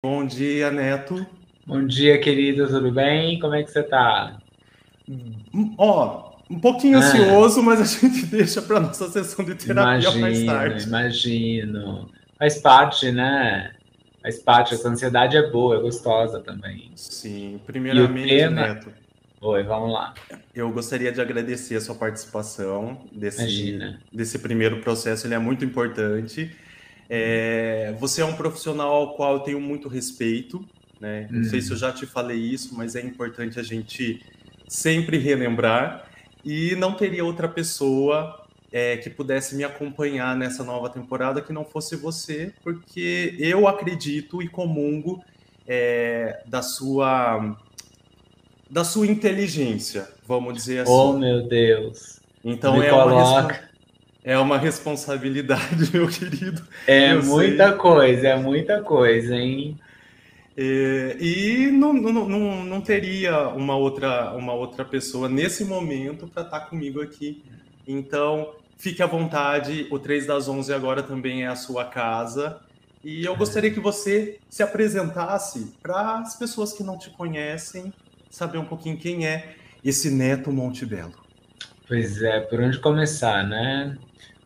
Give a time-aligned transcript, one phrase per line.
[0.00, 1.26] Bom dia, Neto.
[1.66, 3.36] Bom dia, querido, tudo bem?
[3.40, 4.38] Como é que você tá?
[5.08, 7.00] Hum, ó, um pouquinho ah.
[7.00, 10.86] ansioso, mas a gente deixa para nossa sessão de terapia imagino, mais tarde.
[10.86, 12.08] Imagino.
[12.38, 13.72] Faz parte, né?
[14.22, 14.74] Faz parte.
[14.74, 16.92] Essa ansiedade é boa, é gostosa também.
[16.94, 18.68] Sim, primeiramente, tema...
[18.68, 18.92] Neto.
[19.40, 20.14] Oi, vamos lá.
[20.54, 23.80] Eu gostaria de agradecer a sua participação desse,
[24.12, 26.56] desse primeiro processo, ele é muito importante.
[27.08, 30.64] É, você é um profissional ao qual eu tenho muito respeito,
[31.00, 31.28] né?
[31.30, 34.22] Não sei se eu já te falei isso, mas é importante a gente
[34.68, 36.08] sempre relembrar.
[36.44, 41.64] E não teria outra pessoa é, que pudesse me acompanhar nessa nova temporada que não
[41.64, 45.22] fosse você, porque eu acredito e comungo
[45.66, 47.56] é, da sua
[48.70, 50.92] da sua inteligência, vamos dizer assim.
[50.92, 52.20] Oh, meu Deus.
[52.44, 53.48] Então é uma,
[54.28, 56.62] é uma responsabilidade, meu querido.
[56.86, 57.78] É muita sei.
[57.78, 59.80] coisa, é muita coisa, hein?
[60.54, 66.42] É, e não, não, não, não teria uma outra, uma outra pessoa nesse momento para
[66.42, 67.42] estar tá comigo aqui.
[67.86, 69.86] Então, fique à vontade.
[69.90, 72.60] O 3 das 11 agora também é a sua casa.
[73.02, 77.94] E eu gostaria que você se apresentasse para as pessoas que não te conhecem,
[78.28, 81.14] saber um pouquinho quem é esse Neto Montebello.
[81.86, 83.96] Pois é, por onde começar, né?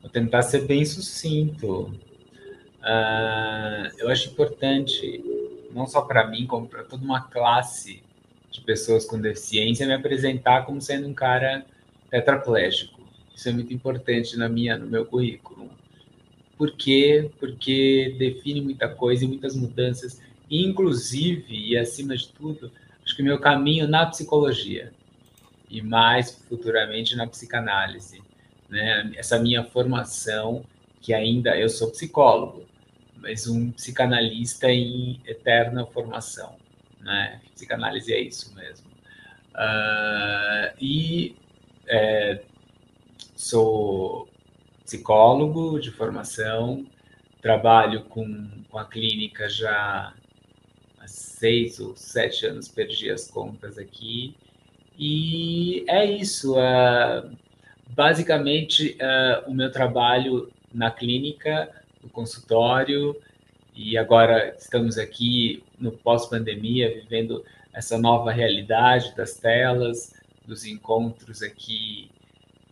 [0.02, 1.94] Vou tentar ser bem sucinto.
[2.82, 5.22] Uh, eu acho importante
[5.72, 8.02] não só para mim, como para toda uma classe
[8.50, 11.64] de pessoas com deficiência, me apresentar como sendo um cara
[12.10, 13.00] tetraplégico.
[13.34, 15.70] Isso é muito importante na minha, no meu currículo.
[16.58, 17.30] Por quê?
[17.40, 22.70] Porque define muita coisa e muitas mudanças, inclusive e acima de tudo,
[23.04, 24.92] acho que meu caminho na psicologia
[25.70, 28.22] e mais futuramente na psicanálise,
[28.72, 29.12] né?
[29.16, 30.64] Essa minha formação
[31.02, 32.64] que ainda eu sou psicólogo,
[33.16, 36.56] mas um psicanalista em eterna formação,
[37.00, 37.40] né?
[37.54, 38.86] Psicanálise é isso mesmo.
[39.54, 41.36] Uh, e
[41.86, 42.42] é,
[43.36, 44.26] sou
[44.84, 46.86] psicólogo de formação,
[47.42, 50.14] trabalho com, com a clínica já
[50.98, 54.34] há seis ou sete anos, perdi as contas aqui,
[54.98, 56.54] e é isso.
[56.54, 57.41] Uh,
[57.94, 61.70] basicamente, uh, o meu trabalho na clínica
[62.02, 63.16] no consultório
[63.74, 70.12] e agora estamos aqui no pós-pandemia vivendo essa nova realidade das telas,
[70.46, 72.10] dos encontros aqui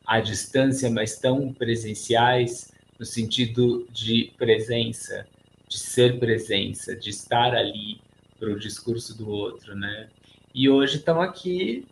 [0.07, 5.27] à distância, mas tão presenciais no sentido de presença,
[5.69, 8.01] de ser presença, de estar ali
[8.39, 10.09] para o discurso do outro, né?
[10.55, 11.87] E hoje estamos aqui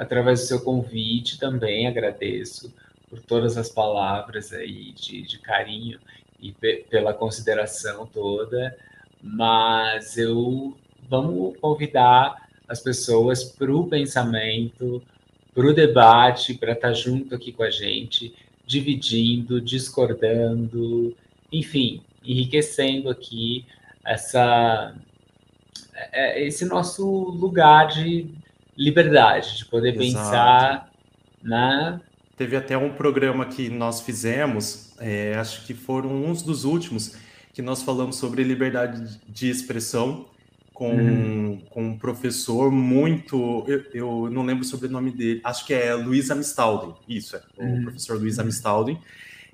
[0.00, 2.72] através do seu convite também agradeço
[3.10, 6.00] por todas as palavras aí de, de carinho
[6.40, 6.52] e
[6.88, 8.74] pela consideração toda,
[9.22, 10.74] mas eu
[11.06, 15.02] vamos convidar as pessoas para o pensamento,
[15.54, 18.34] para o debate, para estar junto aqui com a gente,
[18.64, 21.14] dividindo, discordando,
[21.52, 23.66] enfim, enriquecendo aqui
[24.02, 24.94] essa
[25.94, 28.39] é, esse nosso lugar de
[28.80, 30.00] liberdade, de poder Exato.
[30.00, 30.90] pensar
[31.42, 32.00] na
[32.40, 37.14] Teve até um programa que nós fizemos, é, acho que foram uns dos últimos,
[37.52, 40.24] que nós falamos sobre liberdade de expressão
[40.72, 41.62] com, uhum.
[41.68, 43.62] com um professor muito.
[43.68, 47.42] Eu, eu, não lembro sobre o nome dele, acho que é Luiz Amistalden, isso, é,
[47.58, 47.82] o uhum.
[47.82, 48.44] professor Luiz uhum.
[48.44, 48.98] Amistalden.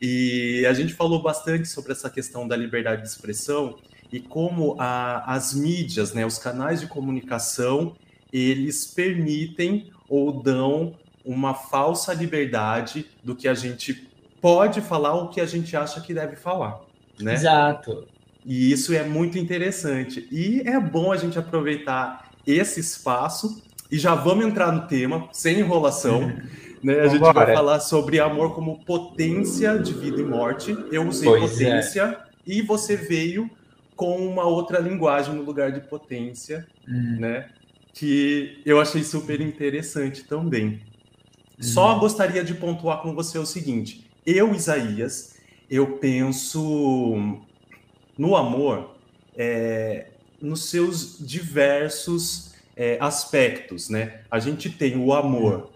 [0.01, 3.77] E a gente falou bastante sobre essa questão da liberdade de expressão
[4.13, 7.97] e como a, as mídias, né, os canais de comunicação,
[8.33, 10.95] eles permitem ou dão
[11.25, 14.09] uma falsa liberdade do que a gente
[14.41, 16.81] pode falar ou que a gente acha que deve falar,
[17.21, 17.35] né?
[17.35, 18.07] Exato.
[18.45, 20.29] E isso é muito interessante.
[20.31, 23.61] E é bom a gente aproveitar esse espaço
[23.91, 26.33] e já vamos entrar no tema, sem enrolação.
[26.85, 27.01] Né?
[27.01, 30.77] A gente vai falar sobre amor como potência de vida e morte.
[30.93, 31.65] Eu usei pois é.
[31.65, 32.19] potência é.
[32.47, 33.51] e você veio
[33.97, 37.17] com uma outra linguagem no lugar de potência, hum.
[37.19, 37.49] né?
[37.99, 40.83] Que eu achei super interessante também.
[41.59, 42.01] Só uhum.
[42.01, 45.39] gostaria de pontuar com você o seguinte: eu, Isaías,
[45.71, 47.39] eu penso
[48.19, 48.97] no amor
[49.35, 50.09] é,
[50.41, 54.21] nos seus diversos é, aspectos, né?
[54.31, 55.71] A gente tem o amor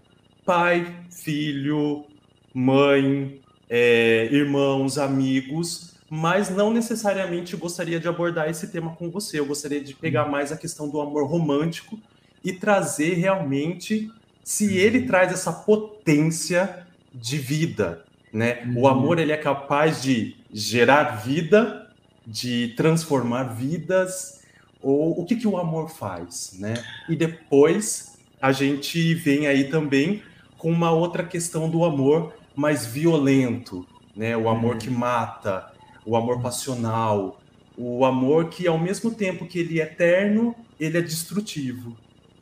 [0.45, 2.05] pai, filho,
[2.53, 9.39] mãe, é, irmãos, amigos, mas não necessariamente gostaria de abordar esse tema com você.
[9.39, 10.31] Eu gostaria de pegar uhum.
[10.31, 11.97] mais a questão do amor romântico
[12.43, 14.11] e trazer realmente
[14.43, 18.63] se ele traz essa potência de vida, né?
[18.65, 18.81] Uhum.
[18.81, 21.89] O amor ele é capaz de gerar vida,
[22.25, 24.41] de transformar vidas,
[24.81, 26.73] ou o que, que o amor faz, né?
[27.07, 30.23] E depois a gente vem aí também
[30.57, 33.85] com uma outra questão do amor mais violento,
[34.15, 34.35] né?
[34.35, 35.71] O amor que mata,
[36.05, 37.39] o amor passional,
[37.77, 41.95] o amor que ao mesmo tempo que ele é eterno, ele é destrutivo.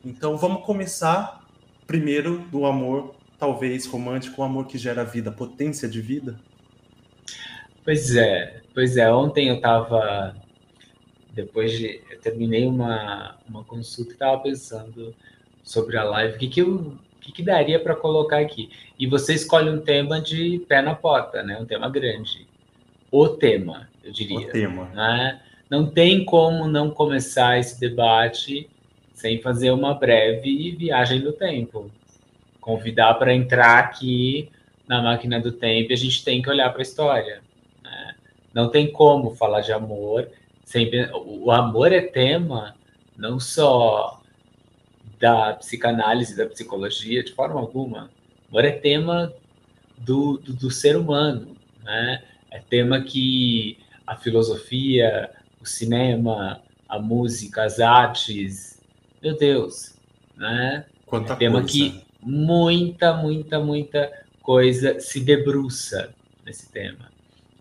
[0.04, 1.44] Então vamos começar
[1.86, 6.38] primeiro do amor talvez romântico, o amor que gera vida, potência de vida.
[7.84, 9.12] Pois é, pois é.
[9.12, 10.36] Ontem eu estava
[11.32, 15.14] depois de eu terminei uma, uma consulta e estava pensando
[15.62, 18.70] sobre a live, o que, que, eu, que, que daria para colocar aqui?
[18.98, 21.58] E você escolhe um tema de pé na porta, né?
[21.58, 22.46] um tema grande.
[23.10, 24.48] O tema, eu diria.
[24.48, 24.86] O tema.
[24.86, 25.40] Né?
[25.68, 28.68] Não tem como não começar esse debate
[29.20, 31.90] sem fazer uma breve viagem do tempo.
[32.60, 34.50] Convidar para entrar aqui
[34.88, 37.42] na máquina do tempo, a gente tem que olhar para a história.
[37.82, 38.14] Né?
[38.52, 40.28] Não tem como falar de amor
[40.70, 42.76] sempre o amor é tema
[43.16, 44.22] não só
[45.18, 48.08] da psicanálise, da psicologia, de forma alguma.
[48.48, 49.34] O amor é tema
[49.98, 52.22] do, do, do ser humano, né?
[52.52, 55.30] É tema que a filosofia,
[55.60, 58.69] o cinema, a música, as artes,
[59.22, 59.94] meu Deus,
[60.36, 60.84] né?
[61.06, 61.72] Quanta tema coisa.
[61.72, 66.14] que muita, muita, muita coisa se debruça
[66.44, 67.10] nesse tema.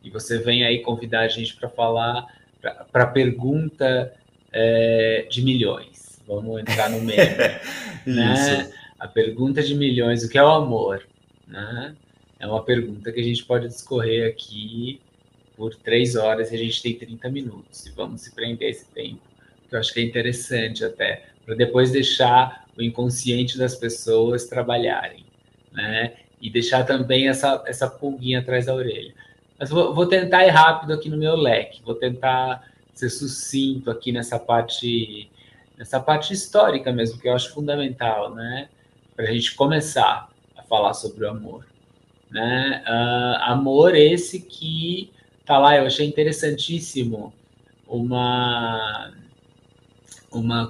[0.03, 2.25] E você vem aí convidar a gente para falar
[2.61, 4.13] para a pergunta
[4.51, 6.21] é, de milhões.
[6.27, 7.19] Vamos entrar no meio.
[8.06, 8.71] né?
[9.00, 11.07] A pergunta de milhões, o que é o amor?
[11.47, 11.95] Né?
[12.39, 15.01] É uma pergunta que a gente pode discorrer aqui
[15.56, 17.85] por três horas e a gente tem 30 minutos.
[17.85, 19.21] E vamos se prender esse tempo,
[19.67, 25.25] que eu acho que é interessante até, para depois deixar o inconsciente das pessoas trabalharem,
[25.72, 26.13] né?
[26.40, 29.16] E deixar também essa, essa pulguinha atrás da orelha.
[29.57, 34.12] Mas vou, vou, tentar ir rápido aqui no meu leque, vou tentar ser sucinto aqui
[34.12, 35.28] nessa parte,
[35.75, 38.69] nessa parte histórica mesmo, que eu acho fundamental, né?
[39.16, 41.66] Para a gente começar a falar sobre o amor.
[42.30, 42.84] Né?
[42.88, 45.12] Uh, amor esse que
[45.48, 47.34] tá lá, eu achei interessantíssimo
[47.88, 49.12] uma
[50.31, 50.70] uma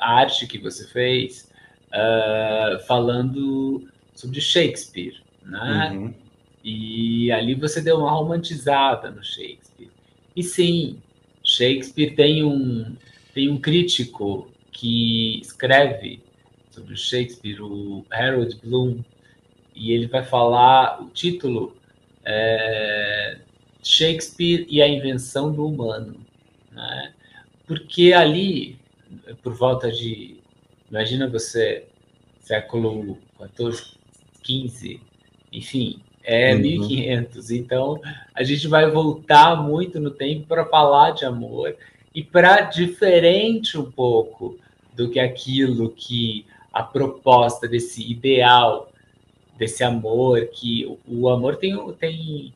[0.00, 1.50] arte que você fez
[1.88, 5.90] uh, falando sobre Shakespeare, né?
[5.92, 6.14] Uhum.
[6.62, 9.90] E ali você deu uma romantizada no Shakespeare.
[10.36, 10.98] E sim,
[11.42, 12.94] Shakespeare tem um,
[13.34, 16.22] tem um crítico que escreve
[16.70, 19.00] sobre Shakespeare, o Harold Bloom,
[19.74, 21.76] e ele vai falar o título
[22.24, 23.38] é,
[23.82, 26.16] Shakespeare e a invenção do humano,
[26.70, 27.14] né?
[27.66, 28.79] Porque ali,
[29.42, 30.38] por volta de,
[30.90, 31.86] imagina você,
[32.40, 33.94] século 14,
[34.42, 35.00] 15,
[35.52, 36.60] enfim, é uhum.
[36.60, 37.50] 1500.
[37.50, 38.00] Então,
[38.34, 41.76] a gente vai voltar muito no tempo para falar de amor
[42.14, 44.58] e para diferente um pouco
[44.94, 48.90] do que aquilo que a proposta desse ideal,
[49.56, 52.54] desse amor, que o, o amor tem, tem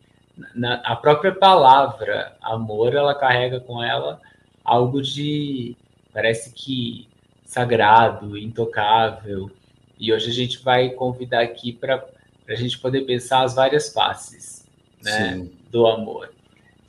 [0.55, 4.21] na, a própria palavra amor, ela carrega com ela
[4.65, 5.77] algo de,
[6.15, 7.09] parece que
[7.45, 9.51] sagrado, intocável.
[9.99, 12.07] E hoje a gente vai convidar aqui para
[12.49, 14.67] a gente poder pensar as várias faces
[15.03, 16.33] né, do amor.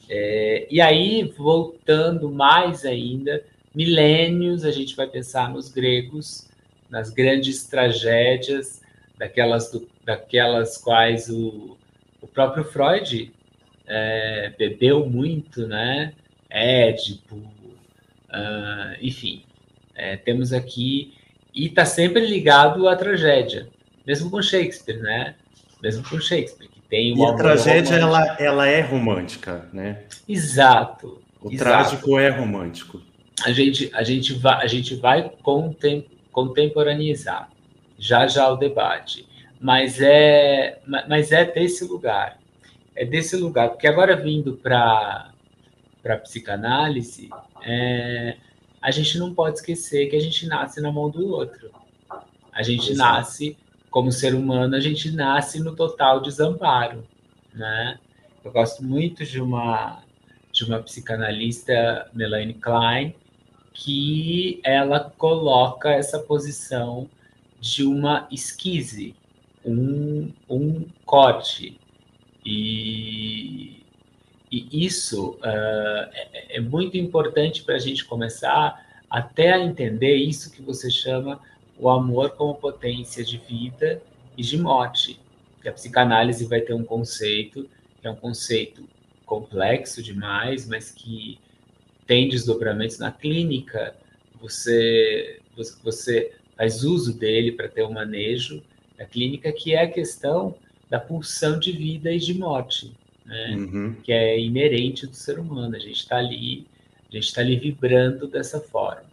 [0.07, 6.47] É, e aí, voltando mais ainda, milênios, a gente vai pensar nos gregos,
[6.89, 8.81] nas grandes tragédias,
[9.17, 11.75] daquelas, do, daquelas quais o,
[12.21, 13.31] o próprio Freud
[13.87, 16.13] é, bebeu muito, né?
[16.49, 17.41] Édipo,
[18.35, 19.43] uh, enfim,
[19.95, 21.13] é, temos aqui,
[21.53, 23.67] e está sempre ligado à tragédia,
[24.05, 25.35] mesmo com Shakespeare, né?
[25.85, 27.29] mesmo com Shakespeare, que tem uma.
[27.29, 30.03] E a tragédia ela, ela é romântica, né?
[30.27, 31.21] Exato.
[31.41, 31.69] O exato.
[31.69, 33.01] trágico é romântico.
[33.45, 37.49] A gente, a gente vai, a gente vai contem, contemporaneizar
[37.97, 39.27] já já o debate,
[39.59, 42.37] mas é, mas é desse lugar,
[42.95, 45.31] é desse lugar, porque agora vindo para
[46.05, 47.31] para psicanálise,
[47.63, 48.37] é,
[48.79, 51.71] a gente não pode esquecer que a gente nasce na mão do outro.
[52.53, 53.11] A gente Exato.
[53.11, 53.57] nasce
[53.89, 57.03] como ser humano, a gente nasce no total desamparo,
[57.51, 57.97] né?
[58.43, 60.03] Eu gosto muito de uma
[60.51, 63.15] de uma psicanalista, Melanie Klein,
[63.73, 67.09] que ela coloca essa posição
[67.59, 69.15] de uma esquise,
[69.65, 71.77] um, um corte.
[72.45, 73.84] E,
[74.55, 80.51] e isso uh, é, é muito importante para a gente começar até a entender isso
[80.51, 81.39] que você chama
[81.77, 84.01] o amor como potência de vida
[84.37, 85.19] e de morte.
[85.61, 87.67] Que a psicanálise vai ter um conceito,
[87.99, 88.87] que é um conceito
[89.25, 91.39] complexo demais, mas que
[92.07, 93.95] tem desdobramentos na clínica
[94.39, 95.39] você,
[95.83, 98.63] você faz uso dele para ter o um manejo
[98.97, 100.55] da clínica, que é a questão
[100.89, 102.93] da pulsão de vida e de morte,
[103.25, 103.55] né?
[103.55, 103.95] Uhum.
[104.03, 105.75] que é inerente do ser humano.
[105.75, 106.65] A gente está ali,
[107.09, 109.03] a gente está ali vibrando dessa forma.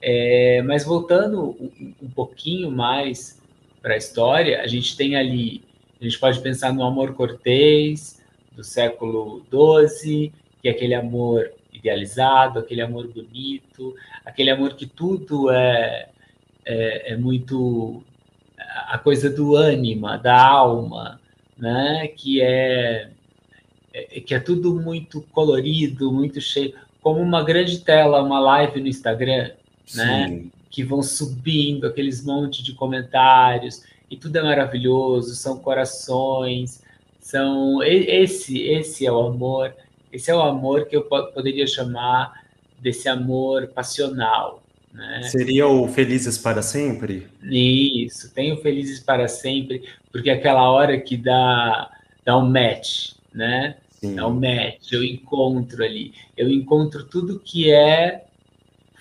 [0.00, 3.42] É, mas voltando um, um pouquinho mais
[3.82, 5.62] para a história, a gente tem ali,
[6.00, 10.32] a gente pode pensar no amor cortês do século XII,
[10.62, 13.94] que é aquele amor idealizado, aquele amor bonito,
[14.24, 16.08] aquele amor que tudo é,
[16.64, 18.02] é, é muito
[18.88, 21.20] a coisa do ânima, da alma,
[21.56, 22.08] né?
[22.08, 23.10] Que é,
[24.10, 28.88] é, que é tudo muito colorido, muito cheio, como uma grande tela, uma live no
[28.88, 29.56] Instagram, né?
[29.86, 30.00] Sim.
[30.04, 30.42] né?
[30.70, 36.82] Que vão subindo aqueles monte de comentários e tudo é maravilhoso, são corações,
[37.20, 39.74] são esse esse é o amor,
[40.12, 42.42] esse é o amor que eu poderia chamar
[42.78, 44.62] desse amor passional,
[44.92, 45.22] né?
[45.24, 47.28] Seria o Felizes para Sempre?
[47.42, 51.90] Isso, tem o Felizes para Sempre, porque é aquela hora que dá,
[52.24, 53.76] dá um match, né?
[54.00, 54.14] Sim.
[54.14, 58.26] Dá um match, eu encontro ali, eu encontro tudo que é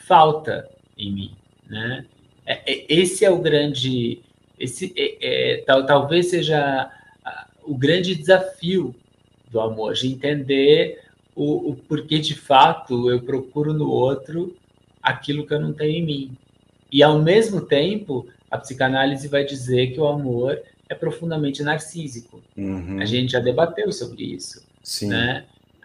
[0.08, 1.32] falta em mim,
[1.68, 2.06] né?
[2.46, 4.22] É, é, esse é o grande,
[4.58, 5.18] esse é,
[5.56, 6.92] é, tal, talvez seja
[7.64, 8.96] o grande desafio
[9.52, 11.02] do amor, de entender
[11.36, 14.56] o, o porquê de fato eu procuro no outro
[15.04, 16.38] aquilo que eu não tenho em mim.
[16.92, 22.42] E ao mesmo tempo, a psicanálise vai dizer que o amor é profundamente narcísico.
[22.56, 23.00] Uhum.
[23.00, 24.66] A gente já debateu sobre isso.
[24.88, 25.10] Sim.
[25.10, 25.44] Né?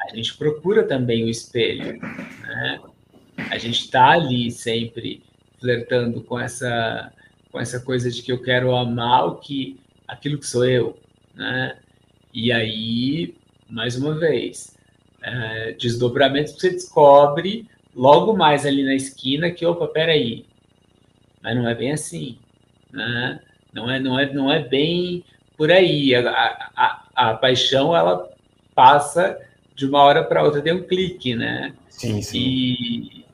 [0.09, 2.01] A gente procura também o espelho.
[2.01, 2.81] Né?
[3.51, 5.25] A gente está ali sempre
[5.61, 7.13] flertando com essa
[7.51, 9.79] com essa coisa de que eu quero amar o que
[10.09, 10.97] aquilo que sou eu,
[11.35, 11.77] né?
[12.33, 13.35] E aí,
[13.69, 14.75] mais uma vez,
[15.21, 20.47] é, desdobramentos que você descobre logo mais ali na esquina que, opa, peraí,
[21.43, 22.39] mas não é bem assim,
[22.91, 23.41] né?
[23.71, 25.23] Não é, não é, não é bem
[25.59, 26.15] por aí.
[26.15, 28.32] A, a, a paixão, ela
[28.75, 29.39] passa
[29.75, 31.75] de uma hora para outra, tem um clique, né?
[31.89, 32.39] Sim, sim.
[32.39, 33.25] E,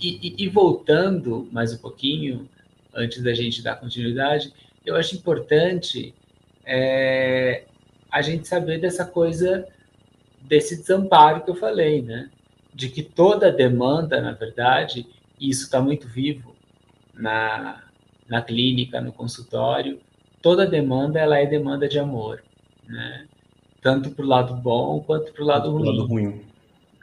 [0.00, 2.48] e, e, voltando mais um pouquinho,
[2.94, 4.52] antes da gente dar continuidade,
[4.84, 6.14] eu acho importante
[6.64, 7.64] é,
[8.10, 9.66] a gente saber dessa coisa,
[10.40, 12.28] desse desamparo que eu falei, né?
[12.74, 15.06] de que toda demanda, na verdade,
[15.38, 16.56] e isso está muito vivo
[17.14, 17.84] na,
[18.28, 20.00] na clínica, no consultório,
[20.42, 22.42] toda demanda ela é demanda de amor,
[22.86, 23.26] né?
[23.84, 25.84] Tanto para o lado bom quanto para o lado ruim.
[25.84, 26.40] Lado ruim.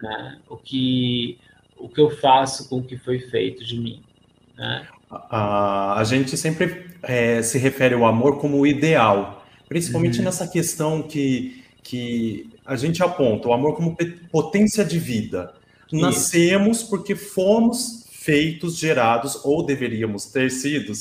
[0.02, 0.40] Né?
[0.50, 1.38] O, que,
[1.78, 4.02] o que eu faço com o que foi feito de mim.
[4.58, 4.88] Né?
[5.12, 10.26] A, a gente sempre é, se refere ao amor como o ideal, principalmente uhum.
[10.26, 13.96] nessa questão que, que a gente aponta, o amor como
[14.32, 15.54] potência de vida.
[15.94, 20.94] Nascemos porque fomos feitos, gerados, ou deveríamos ter sido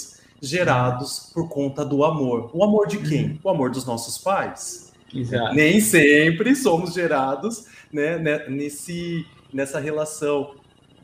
[0.42, 2.50] gerados por conta do amor.
[2.52, 3.24] O amor de quem?
[3.24, 3.38] Uhum.
[3.44, 4.89] O amor dos nossos pais.
[5.14, 5.54] Exato.
[5.54, 10.54] Nem sempre somos gerados né, né, nesse, nessa relação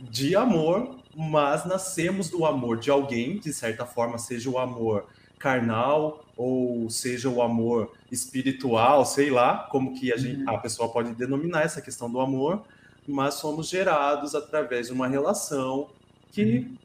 [0.01, 5.07] de amor, mas nascemos do amor de alguém, de certa forma, seja o amor
[5.39, 10.51] carnal ou seja o amor espiritual, sei lá, como que a, gente, uhum.
[10.51, 12.63] a pessoa pode denominar essa questão do amor,
[13.09, 15.89] mas somos gerados através de uma relação
[16.31, 16.77] que uhum.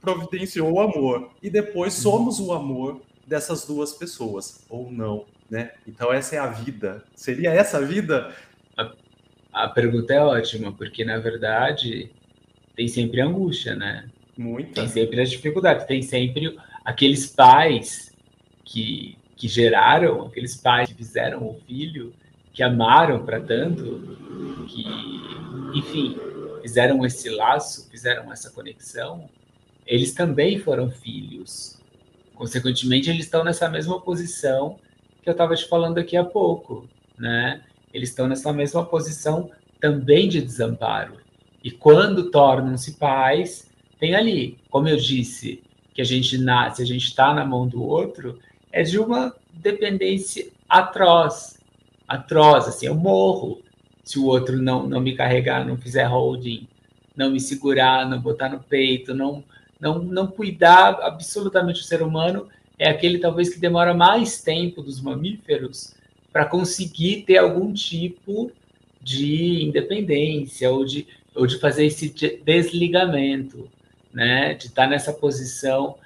[0.00, 1.30] providenciou o amor.
[1.42, 2.02] E depois uhum.
[2.02, 5.72] somos o amor dessas duas pessoas, ou não, né?
[5.86, 7.04] Então essa é a vida.
[7.14, 8.34] Seria essa a vida?
[8.76, 8.92] A,
[9.52, 12.10] a pergunta é ótima, porque na verdade
[12.74, 14.08] tem sempre angústia, né?
[14.36, 14.74] Muito.
[14.74, 18.12] Tem sempre as dificuldades, tem sempre aqueles pais
[18.64, 22.12] que, que geraram, aqueles pais que fizeram o filho,
[22.52, 24.16] que amaram para tanto,
[24.68, 24.84] que
[25.78, 26.18] enfim,
[26.60, 29.28] fizeram esse laço, fizeram essa conexão,
[29.86, 31.80] eles também foram filhos.
[32.34, 34.78] Consequentemente, eles estão nessa mesma posição
[35.26, 37.60] que eu estava te falando aqui há pouco, né?
[37.92, 41.14] Eles estão nessa mesma posição também de desamparo.
[41.64, 43.68] E quando tornam-se pais,
[43.98, 47.82] tem ali, como eu disse, que a gente nasce, a gente está na mão do
[47.82, 48.38] outro,
[48.70, 51.58] é de uma dependência atroz,
[52.06, 53.60] atroz, assim, eu morro,
[54.04, 56.68] se o outro não, não me carregar, não fizer holding,
[57.16, 59.42] não me segurar, não botar no peito, não,
[59.80, 62.46] não, não cuidar absolutamente do ser humano,
[62.78, 65.94] é aquele talvez que demora mais tempo dos mamíferos
[66.32, 68.52] para conseguir ter algum tipo
[69.00, 72.08] de independência ou de, ou de fazer esse
[72.44, 73.70] desligamento,
[74.12, 74.54] né?
[74.54, 75.96] De estar nessa posição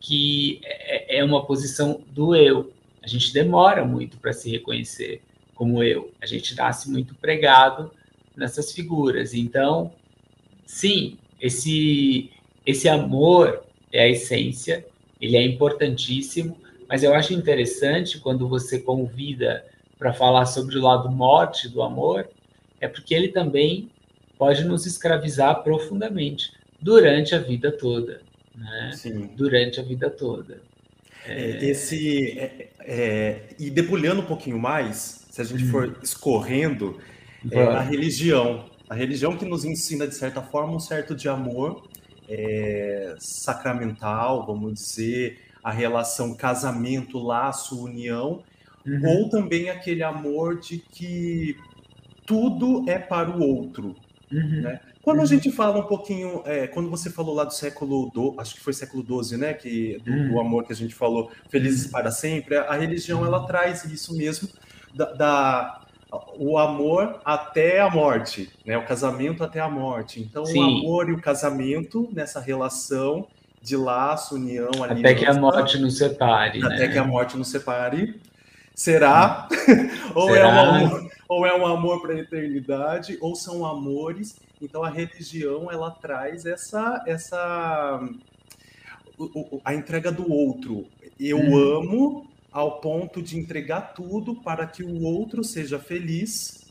[0.00, 2.72] que é, é uma posição do eu.
[3.02, 5.22] A gente demora muito para se reconhecer
[5.54, 6.12] como eu.
[6.20, 7.90] A gente nasce muito pregado
[8.36, 9.34] nessas figuras.
[9.34, 9.92] Então,
[10.66, 12.30] sim, esse
[12.66, 14.86] esse amor é a essência,
[15.20, 16.56] ele é importantíssimo,
[16.88, 19.64] mas eu acho interessante quando você convida
[19.98, 22.28] para falar sobre o lado morte do amor,
[22.80, 23.90] é porque ele também
[24.38, 28.22] pode nos escravizar profundamente durante a vida toda,
[28.54, 28.92] né?
[28.94, 29.30] Sim.
[29.36, 30.60] Durante a vida toda.
[31.26, 31.64] É...
[31.64, 35.70] Esse é, é, e debulhando um pouquinho mais, se a gente hum.
[35.70, 36.98] for escorrendo,
[37.50, 41.88] é, a religião, a religião que nos ensina de certa forma um certo de amor
[42.28, 48.42] é, sacramental, vamos dizer, a relação casamento, laço, união,
[48.86, 49.02] uhum.
[49.04, 51.56] ou também aquele amor de que
[52.26, 53.96] tudo é para o outro.
[54.30, 54.62] Uhum.
[54.62, 54.80] Né?
[55.02, 55.26] Quando a uhum.
[55.26, 58.74] gente fala um pouquinho, é, quando você falou lá do século do, acho que foi
[58.74, 60.40] século XII, né, que do, do, uhum.
[60.40, 61.92] amor que a gente falou, felizes uhum.
[61.92, 64.50] para sempre, a, religião ela traz isso mesmo
[64.94, 70.20] da, da, o amor até a morte, né, o casamento até a morte.
[70.20, 70.58] Então Sim.
[70.58, 73.26] o amor e o casamento nessa relação
[73.60, 76.88] de laço, união, aliança, até que a morte nos separe, até né?
[76.88, 78.20] que a morte nos separe.
[78.74, 79.48] Será?
[80.14, 80.48] ou, Será?
[80.48, 84.40] É um amor, ou é um amor para a eternidade, ou são amores.
[84.62, 88.00] Então a religião ela traz essa essa
[89.64, 90.86] a entrega do outro.
[91.18, 91.78] Eu hum.
[91.78, 96.66] amo ao ponto de entregar tudo para que o outro seja feliz.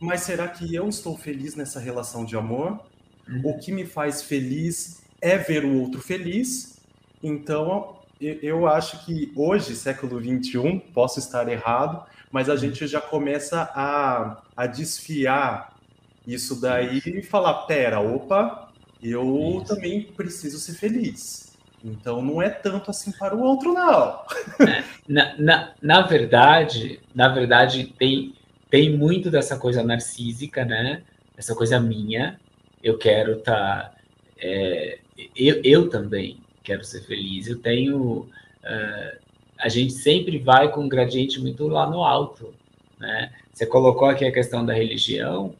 [0.00, 2.84] Mas será que eu estou feliz nessa relação de amor?
[3.28, 3.42] Hum.
[3.44, 6.80] O que me faz feliz é ver o outro feliz.
[7.22, 12.58] Então, eu acho que hoje, século 21, posso estar errado, mas a uhum.
[12.58, 15.78] gente já começa a, a desfiar
[16.26, 21.47] isso daí e falar: pera, opa, eu também preciso ser feliz.
[21.84, 24.22] Então não é tanto assim para o outro, não.
[24.60, 28.34] É, na, na, na verdade, na verdade, tem,
[28.68, 31.02] tem muito dessa coisa narcísica, né?
[31.36, 32.38] Essa coisa minha.
[32.82, 33.54] Eu quero estar.
[33.54, 33.94] Tá,
[34.38, 34.98] é,
[35.36, 37.46] eu, eu também quero ser feliz.
[37.46, 38.28] Eu tenho.
[38.64, 39.18] Uh,
[39.58, 42.54] a gente sempre vai com um gradiente muito lá no alto.
[42.98, 43.32] Né?
[43.52, 45.54] Você colocou aqui a questão da religião,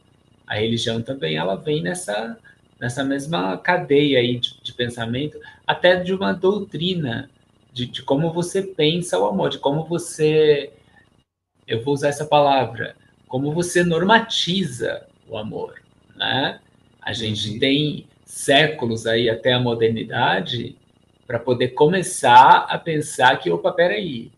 [0.47, 2.37] a religião também ela vem nessa,
[2.79, 7.29] nessa mesma cadeia aí de, de pensamento, até de uma doutrina,
[7.73, 10.71] de, de, como você pensa o amor, de como você,
[11.67, 12.95] eu vou usar essa palavra,
[13.27, 15.81] como você normatiza o amor.
[16.15, 16.59] Né?
[17.01, 17.59] A gente uhum.
[17.59, 20.75] tem séculos aí até a modernidade
[21.27, 24.31] para poder começar a pensar que, opa, peraí,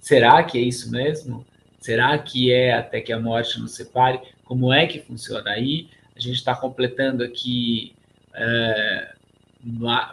[0.00, 1.44] será que é isso mesmo?
[1.80, 4.20] Será que é até que a morte nos separe?
[4.44, 5.88] Como é que funciona aí?
[6.16, 7.94] A gente está completando aqui
[8.34, 9.14] é,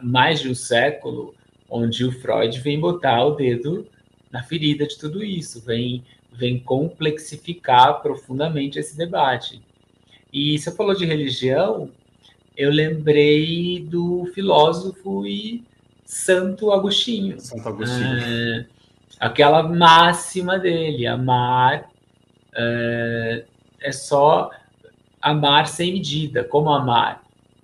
[0.01, 1.33] mais de um século
[1.69, 3.87] onde o Freud vem botar o dedo
[4.31, 9.61] na ferida de tudo isso, vem, vem complexificar profundamente esse debate.
[10.31, 11.89] E você falou de religião,
[12.55, 15.63] eu lembrei do filósofo e
[16.05, 17.39] Santo Agostinho.
[17.39, 18.17] Santo Agostinho.
[18.19, 18.65] É,
[19.19, 21.89] aquela máxima dele, amar
[22.55, 23.45] é,
[23.81, 24.51] é só
[25.21, 26.43] amar sem medida.
[26.43, 27.23] Como amar?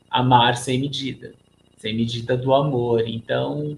[0.10, 1.34] Amar sem medida,
[1.78, 3.08] sem medida do amor.
[3.08, 3.78] Então,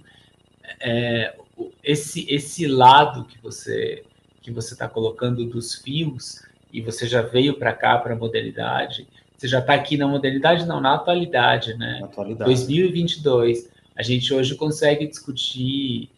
[0.79, 1.35] é,
[1.83, 4.03] esse esse lado que você
[4.41, 9.07] que você está colocando dos fios e você já veio para cá para a modernidade,
[9.35, 11.99] você já está aqui na modernidade, não na atualidade, né?
[11.99, 12.49] Na atualidade.
[12.49, 16.09] 2022 a gente hoje consegue discutir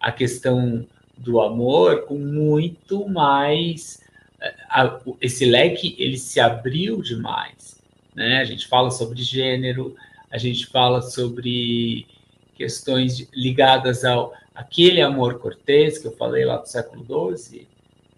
[0.00, 0.84] a questão
[1.16, 4.00] do amor com muito mais
[4.68, 7.80] a, esse leque ele se abriu demais,
[8.14, 8.38] né?
[8.38, 9.96] A gente fala sobre gênero,
[10.30, 12.06] a gente fala sobre
[12.54, 17.66] questões ligadas ao aquele amor cortês que eu falei lá do século XII,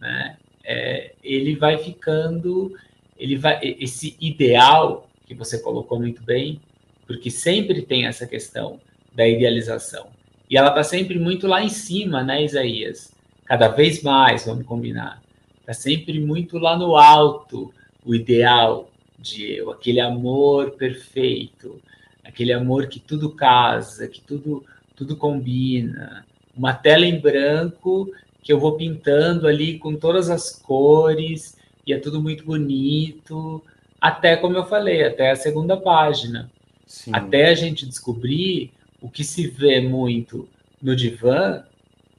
[0.01, 0.37] né?
[0.65, 2.75] É, ele vai ficando,
[3.19, 6.61] ele vai esse ideal que você colocou muito bem,
[7.07, 8.81] porque sempre tem essa questão
[9.13, 10.09] da idealização.
[10.49, 13.13] E ela está sempre muito lá em cima, né, Isaías?
[13.45, 15.23] Cada vez mais, vamos combinar.
[15.71, 17.73] Está sempre muito lá no alto,
[18.05, 21.81] o ideal de eu, aquele amor perfeito,
[22.25, 24.65] aquele amor que tudo casa, que tudo,
[24.97, 26.27] tudo combina.
[26.57, 31.57] Uma tela em branco que eu vou pintando ali com todas as cores
[31.87, 33.63] e é tudo muito bonito,
[34.01, 36.51] até como eu falei, até a segunda página.
[36.85, 37.13] Sim.
[37.15, 40.49] Até a gente descobrir o que se vê muito
[40.83, 41.63] no divã,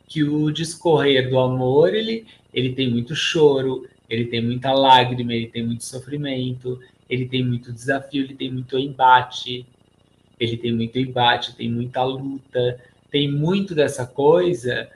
[0.08, 5.48] que o discorrer do amor, ele, ele tem muito choro, ele tem muita lágrima, ele
[5.48, 9.66] tem muito sofrimento, ele tem muito desafio, ele tem muito embate,
[10.40, 14.90] ele tem muito embate, tem muita luta, tem muito dessa coisa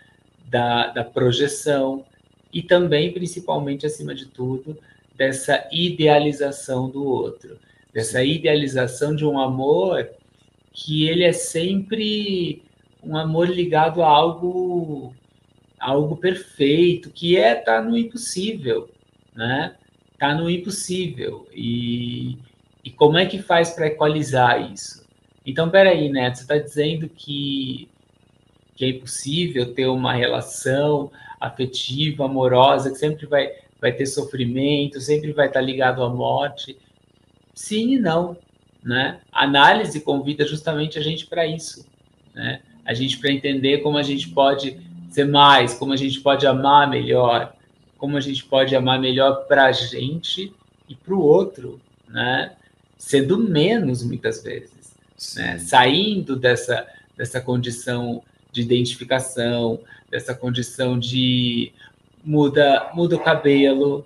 [0.50, 2.06] da, da projeção
[2.54, 4.78] e também, principalmente, acima de tudo,
[5.14, 7.58] dessa idealização do outro,
[7.94, 10.10] dessa idealização de um amor
[10.72, 12.62] que ele é sempre
[13.04, 15.14] um amor ligado a algo
[15.80, 18.90] algo perfeito, que é tá no impossível,
[19.36, 19.76] né?
[20.18, 21.48] Tá no impossível.
[21.54, 22.38] E,
[22.84, 25.06] e como é que faz para equalizar isso?
[25.46, 27.88] Então, peraí, Neto, você está dizendo que,
[28.76, 35.32] que é impossível ter uma relação afetiva, amorosa, que sempre vai, vai ter sofrimento, sempre
[35.34, 36.78] vai estar tá ligado à morte?
[37.54, 38.38] Sim e não,
[38.84, 39.20] né?
[39.32, 41.88] A análise convida justamente a gente para isso,
[42.34, 42.62] né?
[42.84, 44.80] A gente para entender como a gente pode
[45.16, 47.54] ser mais, como a gente pode amar melhor,
[47.98, 50.54] como a gente pode amar melhor para a gente
[50.90, 52.52] e para o outro, né?
[52.98, 54.94] Sendo menos muitas vezes,
[55.38, 55.58] né?
[55.58, 59.80] Saindo dessa dessa condição de identificação,
[60.12, 61.72] dessa condição de
[62.22, 64.06] muda muda o cabelo,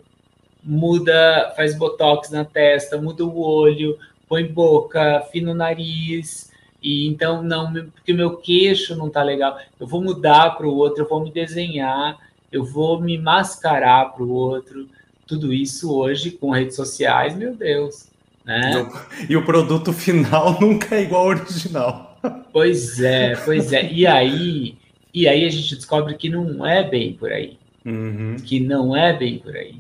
[0.63, 6.48] muda, faz botox na testa, muda o olho, põe boca, fina o nariz,
[6.81, 10.75] e então, não, porque o meu queixo não tá legal, eu vou mudar para o
[10.75, 12.17] outro, eu vou me desenhar,
[12.51, 14.87] eu vou me mascarar para o outro.
[15.27, 18.07] Tudo isso hoje com redes sociais, meu Deus.
[18.45, 18.89] Né?
[19.29, 22.17] E o produto final nunca é igual ao original.
[22.51, 23.91] Pois é, pois é.
[23.91, 24.75] E aí,
[25.13, 27.57] e aí a gente descobre que não é bem por aí.
[27.85, 28.37] Uhum.
[28.43, 29.75] Que não é bem por aí.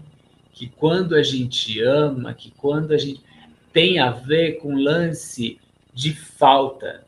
[0.53, 3.21] Que quando a gente ama, que quando a gente
[3.73, 5.57] tem a ver com lance
[5.93, 7.03] de falta,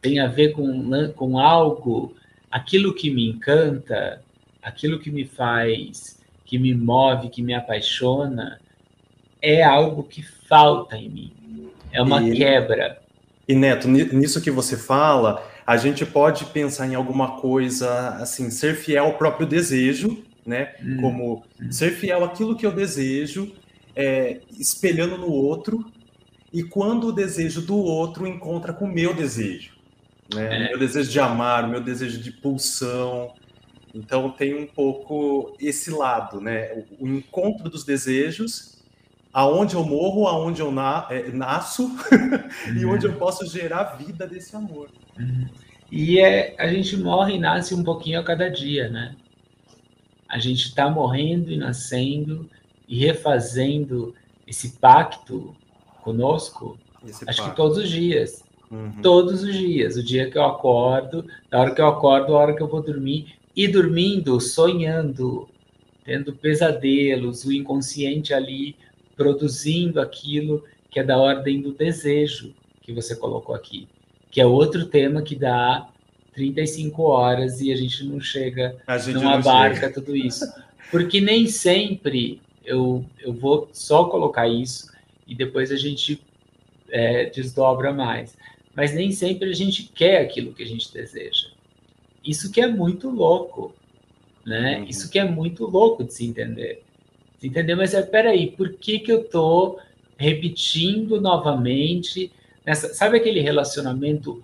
[0.00, 2.14] tem a ver com, com algo,
[2.50, 4.22] aquilo que me encanta,
[4.62, 8.60] aquilo que me faz, que me move, que me apaixona,
[9.40, 11.32] é algo que falta em mim.
[11.92, 13.00] É uma e, quebra.
[13.46, 18.74] E Neto, nisso que você fala, a gente pode pensar em alguma coisa assim, ser
[18.74, 20.74] fiel ao próprio desejo, né?
[20.82, 20.96] Hum.
[21.00, 23.52] Como ser fiel àquilo que eu desejo,
[23.94, 25.84] é, espelhando no outro,
[26.52, 29.72] e quando o desejo do outro encontra com o meu desejo.
[30.34, 30.64] Né?
[30.64, 30.66] É.
[30.66, 33.32] O meu desejo de amar, o meu desejo de pulsão.
[33.94, 36.84] Então tem um pouco esse lado, né?
[36.98, 38.82] O, encontro dos desejos,
[39.32, 42.78] aonde eu morro, aonde eu na, é, nasço uhum.
[42.80, 44.90] e onde eu posso gerar vida desse amor.
[45.18, 45.48] Uhum.
[45.90, 49.16] E é, a gente morre e nasce um pouquinho a cada dia, né?
[50.28, 52.48] A gente está morrendo e nascendo
[52.88, 54.14] e refazendo
[54.46, 55.56] esse pacto
[56.00, 58.42] conosco, Esse acho que todos os dias.
[58.70, 59.02] Uhum.
[59.02, 59.96] Todos os dias.
[59.96, 62.82] O dia que eu acordo, da hora que eu acordo, a hora que eu vou
[62.82, 63.34] dormir.
[63.54, 65.48] E dormindo, sonhando,
[66.04, 68.76] tendo pesadelos, o inconsciente ali
[69.16, 73.86] produzindo aquilo que é da ordem do desejo que você colocou aqui,
[74.30, 75.88] que é outro tema que dá
[76.32, 79.92] 35 horas e a gente não chega, a gente não, não abarca chega.
[79.92, 80.44] tudo isso.
[80.90, 84.90] Porque nem sempre eu, eu vou só colocar isso,
[85.30, 86.20] e depois a gente
[86.90, 88.36] é, desdobra mais.
[88.74, 91.46] Mas nem sempre a gente quer aquilo que a gente deseja.
[92.24, 93.74] Isso que é muito louco,
[94.44, 94.78] né?
[94.78, 94.84] Uhum.
[94.84, 96.82] Isso que é muito louco de se entender.
[97.40, 99.78] De entender, mas é, peraí, por que que eu tô
[100.18, 102.30] repetindo novamente
[102.66, 104.42] nessa, sabe aquele relacionamento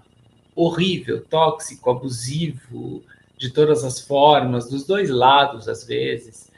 [0.54, 3.02] horrível, tóxico, abusivo,
[3.36, 6.50] de todas as formas, dos dois lados às vezes.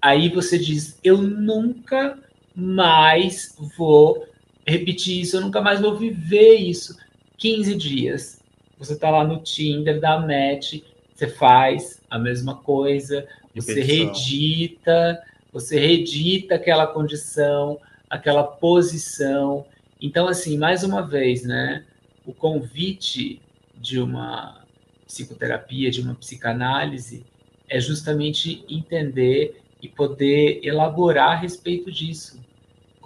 [0.00, 2.18] Aí você diz, eu nunca
[2.58, 4.26] mais vou
[4.66, 6.98] repetir isso, eu nunca mais vou viver isso.
[7.36, 8.40] 15 dias.
[8.78, 10.82] Você tá lá no Tinder, dá match,
[11.14, 17.78] você faz a mesma coisa, você redita, você redita aquela condição,
[18.10, 19.64] aquela posição.
[20.00, 21.84] Então, assim, mais uma vez, né?
[22.26, 23.40] O convite
[23.76, 24.64] de uma
[25.06, 27.24] psicoterapia, de uma psicanálise,
[27.68, 32.38] é justamente entender e poder elaborar a respeito disso.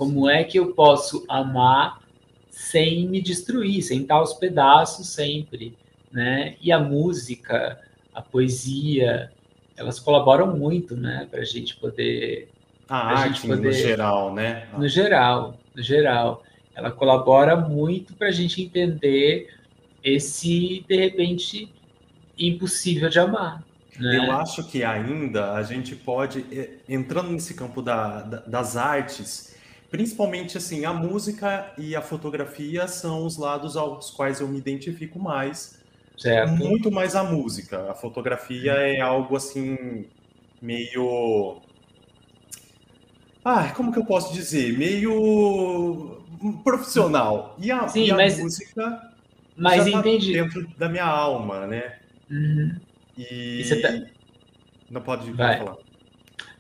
[0.02, 2.00] Como é que eu posso amar
[2.50, 5.76] sem me destruir, sem estar aos pedaços sempre,
[6.10, 6.56] né?
[6.60, 7.80] E a música,
[8.12, 9.32] a poesia,
[9.76, 12.48] elas colaboram muito, né, para a gente poder
[12.88, 14.68] a arte poder, no geral, né?
[14.76, 16.42] No geral, no geral,
[16.74, 19.48] ela colabora muito para a gente entender
[20.02, 21.72] esse de repente
[22.38, 23.62] impossível de amar.
[23.98, 24.16] Né?
[24.16, 26.44] Eu acho que ainda a gente pode,
[26.88, 29.51] entrando nesse campo da, das artes,
[29.92, 35.20] principalmente assim, a música e a fotografia são os lados aos quais eu me identifico
[35.20, 35.81] mais.
[36.18, 36.50] Certo.
[36.52, 37.90] Muito mais a música.
[37.90, 40.07] A fotografia é algo assim
[40.61, 41.61] meio
[43.44, 44.76] ah, como que eu posso dizer?
[44.78, 46.22] Meio
[46.62, 47.57] profissional.
[47.59, 49.12] E a, Sim, e a mas, música
[49.57, 50.33] mas já tá entendi.
[50.33, 51.98] dentro da minha alma, né?
[52.31, 52.76] Uhum.
[53.18, 53.88] E, e tá...
[54.90, 55.59] não pode Vai.
[55.59, 55.76] falar.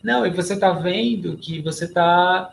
[0.02, 2.52] Não, e você tá vendo que você tá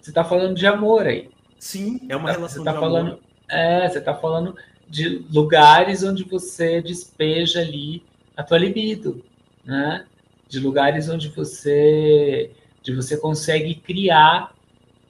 [0.00, 1.28] você está falando de amor aí.
[1.58, 3.20] Sim, é uma tá, relação você tá de falando, amor.
[3.48, 4.56] É, você está falando
[4.88, 8.02] de lugares onde você despeja ali
[8.36, 9.22] a tua libido,
[9.64, 10.06] né?
[10.48, 12.50] De lugares onde você,
[12.82, 14.54] de você consegue criar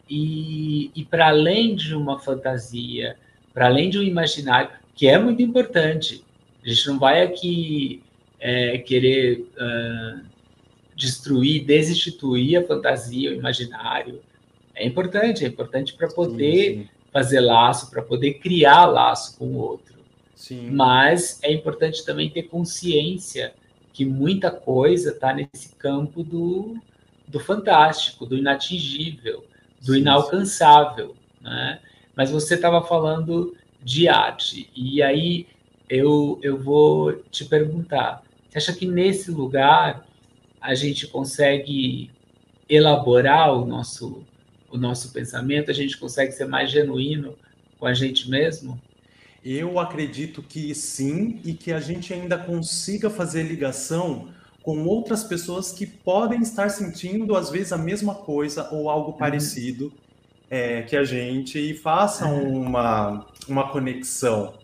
[0.08, 3.16] e, e para além de uma fantasia,
[3.54, 6.24] para além de um imaginário, que é muito importante.
[6.64, 8.02] A gente não vai aqui
[8.38, 10.20] é, querer uh,
[10.96, 14.20] destruir, desinstituir a fantasia, o imaginário.
[14.80, 16.88] É importante, é importante para poder sim, sim.
[17.12, 19.94] fazer laço, para poder criar laço com o outro.
[20.34, 20.70] Sim.
[20.70, 23.52] Mas é importante também ter consciência
[23.92, 26.78] que muita coisa está nesse campo do,
[27.28, 29.44] do fantástico, do inatingível,
[29.82, 31.14] do inalcançável.
[31.40, 31.78] Né?
[32.16, 35.46] Mas você estava falando de arte, e aí
[35.88, 40.06] eu, eu vou te perguntar: você acha que nesse lugar
[40.60, 42.10] a gente consegue
[42.68, 44.22] elaborar o nosso,
[44.70, 47.36] o nosso pensamento, a gente consegue ser mais genuíno
[47.78, 48.80] com a gente mesmo?
[49.44, 54.28] Eu acredito que sim, e que a gente ainda consiga fazer ligação
[54.62, 59.16] com outras pessoas que podem estar sentindo, às vezes, a mesma coisa ou algo uhum.
[59.16, 59.92] parecido
[60.50, 62.62] é, que a gente, e façam uhum.
[62.66, 64.54] uma, uma conexão.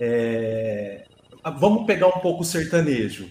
[0.00, 1.04] É,
[1.58, 3.28] vamos pegar um pouco o sertanejo.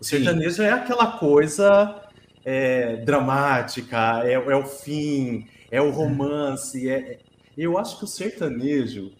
[0.00, 0.62] O sertanejo Sim.
[0.62, 2.00] é aquela coisa
[2.44, 6.88] é, dramática, é, é, o fim, é o romance.
[6.88, 7.18] É, é,
[7.56, 9.12] eu acho que o sertanejo,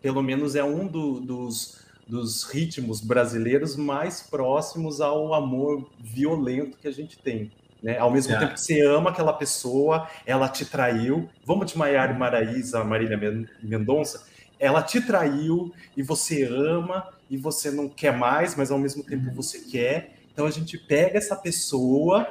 [0.00, 6.88] pelo menos, é um do, dos, dos ritmos brasileiros mais próximos ao amor violento que
[6.88, 7.50] a gente tem.
[7.82, 7.98] Né?
[7.98, 8.38] Ao mesmo é.
[8.38, 11.28] tempo que você ama aquela pessoa, ela te traiu.
[11.44, 13.18] Vamos de Maiara Maraíza, Marília
[13.62, 19.02] Mendonça ela te traiu e você ama e você não quer mais, mas ao mesmo
[19.02, 19.34] tempo uhum.
[19.34, 20.14] você quer.
[20.32, 22.28] Então a gente pega essa pessoa,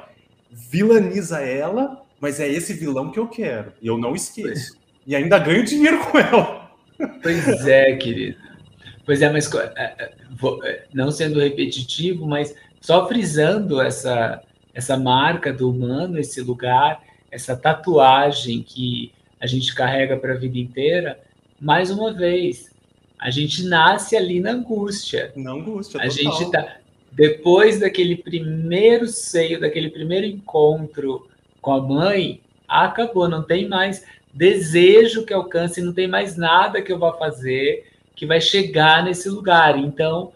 [0.50, 3.72] vilaniza ela, mas é esse vilão que eu quero.
[3.82, 4.78] E eu não esqueço.
[5.04, 6.70] E ainda ganho dinheiro com ela.
[7.20, 8.38] Pois é, querido.
[9.04, 10.12] Pois é, mas é, é,
[10.64, 14.40] é, não sendo repetitivo, mas só frisando essa,
[14.72, 20.58] essa marca do humano, esse lugar, essa tatuagem que a gente carrega para a vida
[20.58, 21.18] inteira,
[21.60, 22.70] mais uma vez,
[23.18, 25.32] a gente nasce ali na angústia.
[25.34, 26.76] Na angústia, A gente tá
[27.10, 31.31] depois daquele primeiro seio, daquele primeiro encontro
[31.62, 36.92] com a mãe, acabou, não tem mais desejo que alcance, não tem mais nada que
[36.92, 39.78] eu vá fazer que vai chegar nesse lugar.
[39.78, 40.32] Então,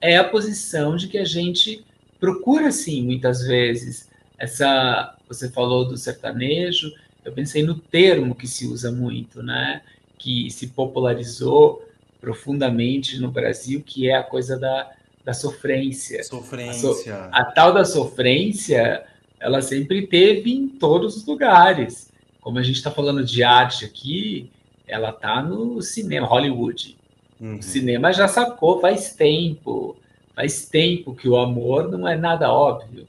[0.00, 1.84] é a posição de que a gente
[2.18, 4.08] procura sim, muitas vezes.
[4.36, 6.92] Essa, você falou do sertanejo,
[7.24, 9.82] eu pensei no termo que se usa muito, né?
[10.20, 11.82] que se popularizou
[12.20, 14.90] profundamente no Brasil, que é a coisa da,
[15.24, 16.22] da sofrência.
[16.22, 16.90] Sofrência.
[16.90, 19.02] A, so, a, tal da sofrência,
[19.40, 22.12] ela sempre teve em todos os lugares.
[22.40, 24.50] Como a gente está falando de arte aqui,
[24.86, 26.96] ela está no cinema, Hollywood.
[27.40, 27.56] Uhum.
[27.56, 29.96] O cinema já sacou faz tempo.
[30.34, 33.06] Faz tempo que o amor não é nada óbvio.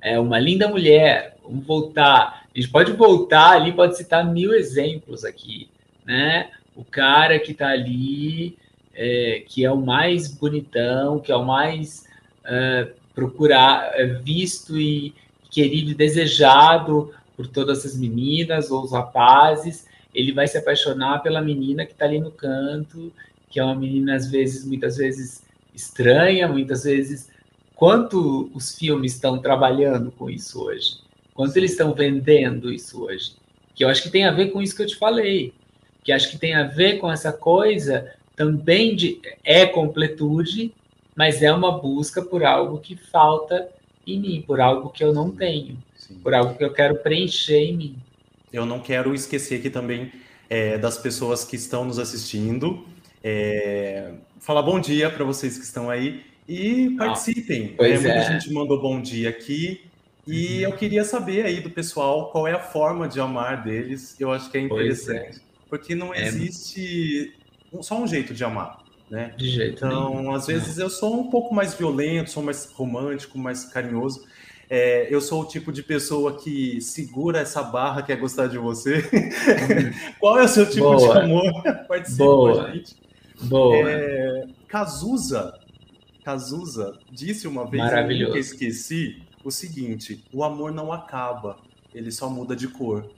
[0.00, 1.36] É uma linda mulher.
[1.42, 2.46] Vamos voltar.
[2.54, 5.68] A gente pode voltar ali, pode citar mil exemplos aqui
[6.08, 6.48] né?
[6.74, 8.56] O cara que está ali,
[8.94, 12.06] é, que é o mais bonitão, que é o mais
[12.46, 15.14] é, procurar, é, visto e
[15.50, 21.40] querido e desejado por todas as meninas ou os rapazes, ele vai se apaixonar pela
[21.40, 23.12] menina que está ali no canto,
[23.48, 25.42] que é uma menina às vezes, muitas vezes
[25.74, 27.30] estranha, muitas vezes.
[27.74, 30.98] Quanto os filmes estão trabalhando com isso hoje?
[31.34, 33.36] Quanto eles estão vendendo isso hoje?
[33.74, 35.54] Que eu acho que tem a ver com isso que eu te falei
[36.08, 40.72] que acho que tem a ver com essa coisa também de é completude,
[41.14, 43.68] mas é uma busca por algo que falta
[44.14, 46.18] em mim, por algo que eu não tenho, Sim.
[46.22, 47.96] por algo que eu quero preencher em mim.
[48.52, 50.10] Eu não quero esquecer aqui também
[50.48, 52.86] é, das pessoas que estão nos assistindo.
[53.22, 57.70] É, falar bom dia para vocês que estão aí e participem.
[57.72, 59.82] Ah, pois é, Muita gente mandou bom dia aqui.
[60.26, 60.62] E uhum.
[60.62, 64.16] eu queria saber aí do pessoal qual é a forma de amar deles.
[64.18, 64.64] Eu acho que é, é.
[64.64, 66.26] interessante porque não é.
[66.26, 67.34] existe
[67.80, 68.78] só um jeito de amar,
[69.10, 69.34] né?
[69.36, 70.34] De jeito Então, nenhum.
[70.34, 74.24] às vezes eu sou um pouco mais violento, sou mais romântico, mais carinhoso.
[74.70, 78.58] É, eu sou o tipo de pessoa que segura essa barra que é gostar de
[78.58, 78.96] você.
[78.98, 80.12] Uhum.
[80.20, 81.14] Qual é o seu tipo Boa.
[81.14, 81.62] de amor?
[81.88, 82.54] Participe Boa.
[82.54, 82.96] com a gente.
[83.44, 83.76] Boa.
[83.90, 85.54] É, Cazuza,
[86.24, 91.56] Cazuza disse uma vez, eu nunca esqueci, o seguinte: o amor não acaba,
[91.94, 93.08] ele só muda de cor.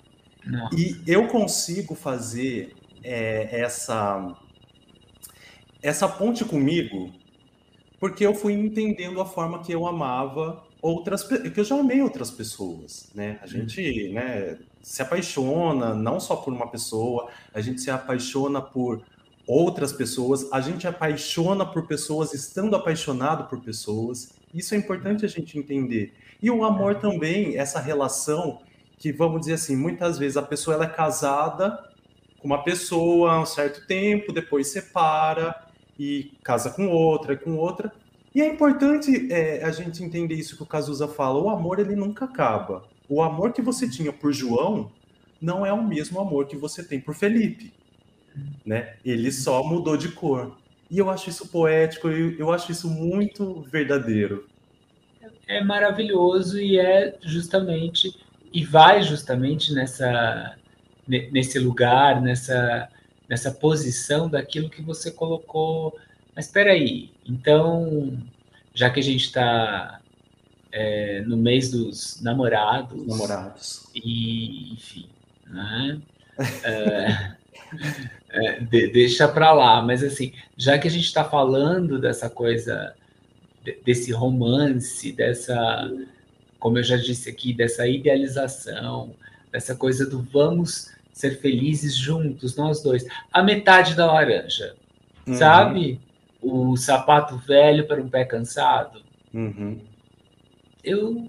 [0.76, 2.72] E eu consigo fazer
[3.02, 4.34] é, essa,
[5.82, 7.12] essa ponte comigo
[8.00, 12.30] porque eu fui entendendo a forma que eu amava outras que eu já amei outras
[12.30, 13.38] pessoas, né?
[13.42, 19.02] A gente, né, se apaixona não só por uma pessoa, a gente se apaixona por
[19.46, 24.32] outras pessoas, a gente apaixona por pessoas estando apaixonado por pessoas.
[24.54, 26.14] Isso é importante a gente entender.
[26.42, 28.60] E o amor também, essa relação
[28.96, 31.78] que, vamos dizer assim, muitas vezes a pessoa ela é casada
[32.38, 35.69] com uma pessoa há um certo tempo, depois separa
[36.00, 37.92] e casa com outra, com outra.
[38.34, 41.94] E é importante é, a gente entender isso que o Cazuza fala: o amor ele
[41.94, 42.84] nunca acaba.
[43.06, 44.90] O amor que você tinha por João
[45.42, 47.74] não é o mesmo amor que você tem por Felipe,
[48.64, 48.94] né?
[49.04, 50.56] Ele só mudou de cor.
[50.90, 54.46] E eu acho isso poético, eu, eu acho isso muito verdadeiro.
[55.46, 58.16] É maravilhoso e é justamente
[58.52, 60.56] e vai justamente nessa
[61.06, 62.88] nesse lugar, nessa
[63.30, 65.96] nessa posição daquilo que você colocou.
[66.34, 68.18] Mas espera aí, então
[68.74, 70.00] já que a gente está
[70.72, 75.08] é, no mês dos namorados, namorados e enfim,
[75.46, 76.00] né?
[76.64, 77.32] é,
[78.30, 82.94] é, de, deixa para lá, mas assim, já que a gente está falando dessa coisa,
[83.62, 85.88] de, desse romance, dessa,
[86.58, 89.14] como eu já disse aqui, dessa idealização,
[89.52, 94.74] dessa coisa do vamos ser felizes juntos, nós dois, a metade da laranja,
[95.26, 95.34] uhum.
[95.34, 96.00] sabe?
[96.40, 99.02] O sapato velho para um pé cansado.
[99.32, 99.78] Uhum.
[100.82, 101.28] Eu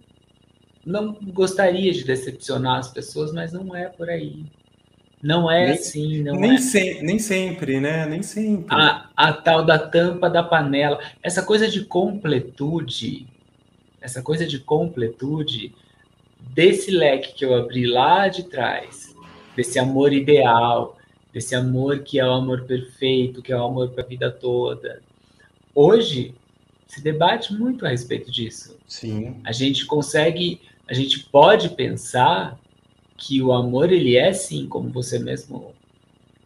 [0.85, 4.45] não gostaria de decepcionar as pessoas, mas não é por aí.
[5.21, 6.57] Não é nem, assim, não nem é.
[6.57, 8.07] Se, nem sempre, né?
[8.07, 8.73] Nem sempre.
[8.73, 10.99] A, a tal da tampa da panela.
[11.21, 13.27] Essa coisa de completude,
[14.01, 15.75] essa coisa de completude,
[16.39, 19.10] desse leque que eu abri lá de trás,
[19.55, 20.97] desse amor ideal,
[21.33, 25.01] desse amor que é o amor perfeito, que é o amor para a vida toda.
[25.73, 26.35] Hoje
[26.87, 28.77] se debate muito a respeito disso.
[28.87, 29.39] Sim.
[29.45, 32.59] A gente consegue, a gente pode pensar
[33.15, 35.73] que o amor ele é sim, como você mesmo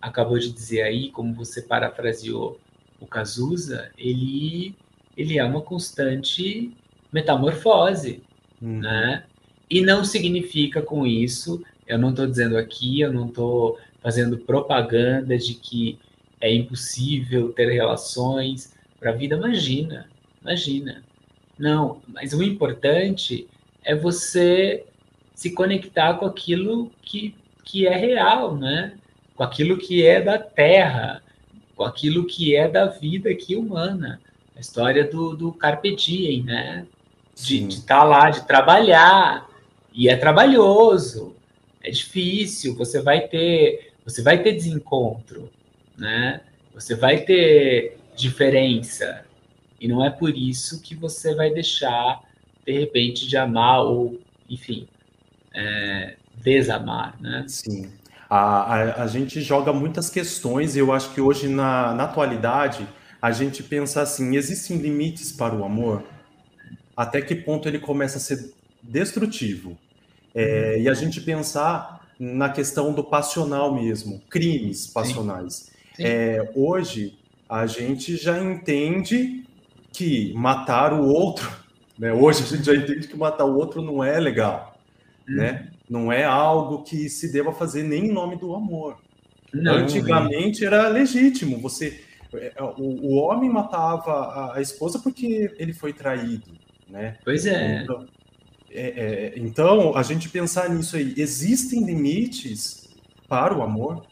[0.01, 2.59] acabou de dizer aí, como você parafraseou
[2.99, 4.75] o Cazuza, ele
[5.17, 6.71] ele é uma constante
[7.11, 8.21] metamorfose,
[8.61, 8.79] uhum.
[8.79, 9.23] né?
[9.69, 15.37] E não significa com isso, eu não estou dizendo aqui, eu não estou fazendo propaganda
[15.37, 15.99] de que
[16.39, 19.35] é impossível ter relações para a vida.
[19.35, 20.07] Imagina,
[20.41, 21.03] imagina.
[21.57, 23.47] Não, mas o importante
[23.83, 24.85] é você
[25.33, 28.93] se conectar com aquilo que, que é real, né?
[29.35, 31.21] Com aquilo que é da terra,
[31.75, 34.19] com aquilo que é da vida aqui humana.
[34.55, 36.85] A história do, do Carpe Diem, né?
[37.35, 39.49] De estar tá lá, de trabalhar.
[39.93, 41.34] E é trabalhoso,
[41.85, 45.51] é difícil, você vai ter, você vai ter desencontro,
[45.95, 46.41] né?
[46.73, 49.23] Você vai ter diferença.
[49.79, 52.21] E não é por isso que você vai deixar,
[52.65, 54.19] de repente, de amar ou,
[54.49, 54.87] enfim,
[55.53, 57.45] é, desamar, né?
[57.47, 57.91] Sim.
[58.27, 62.87] A, a, a, gente joga muitas questões e eu acho que hoje, na, na atualidade,
[63.21, 66.03] a gente pensa assim, existem limites para o amor?
[66.97, 69.77] Até que ponto ele começa a ser destrutivo?
[70.35, 75.53] É, e a gente pensar na questão do passional mesmo, crimes passionais.
[75.53, 75.71] Sim.
[75.95, 76.03] Sim.
[76.03, 77.17] É, hoje,
[77.49, 79.45] a gente já entende
[79.91, 81.49] que matar o outro,
[81.97, 82.11] né?
[82.13, 84.75] hoje a gente já entende que matar o outro não é legal
[85.27, 85.67] né?
[85.89, 88.97] Não é algo que se deva fazer nem em nome do amor.
[89.53, 91.59] Não, Antigamente era legítimo.
[91.59, 92.01] Você,
[92.33, 96.51] é, o, o homem matava a, a, esposa porque ele foi traído,
[96.89, 97.17] né?
[97.23, 97.83] Pois é.
[97.83, 98.05] Então,
[98.75, 99.33] é, é.
[99.37, 102.89] então, a gente pensar nisso aí, existem limites
[103.27, 104.05] para o amor?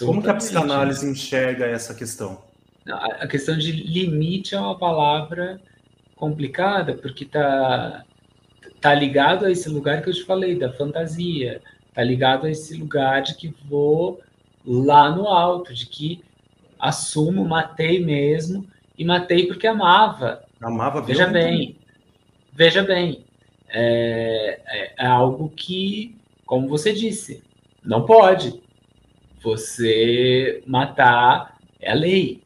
[0.00, 2.42] Como que a psicanálise enxerga essa questão?
[2.86, 5.60] A questão de limite é uma palavra
[6.16, 8.02] complicada, porque está
[8.80, 11.60] tá ligado a esse lugar que eu te falei, da fantasia,
[11.92, 14.20] tá ligado a esse lugar de que vou
[14.64, 16.22] lá no alto, de que
[16.78, 20.42] assumo, matei mesmo, e matei porque amava.
[20.60, 21.76] Amava Veja bem,
[22.52, 23.24] veja bem,
[23.68, 26.16] é, é, é algo que,
[26.46, 27.42] como você disse,
[27.84, 28.62] não pode.
[29.42, 32.42] Você matar é a lei,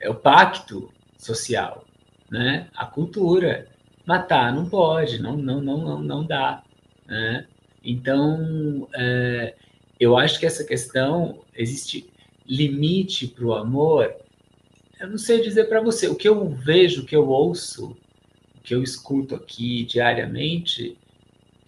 [0.00, 1.84] é o pacto social,
[2.30, 2.68] né?
[2.74, 3.68] A cultura
[4.06, 6.62] matar não pode, não, não, não, não, não dá.
[7.06, 7.46] Né?
[7.84, 9.54] Então, é,
[9.98, 12.08] eu acho que essa questão existe
[12.46, 14.14] limite para o amor.
[15.00, 16.06] Eu não sei dizer para você.
[16.08, 17.96] O que eu vejo, o que eu ouço,
[18.66, 20.98] que eu escuto aqui diariamente,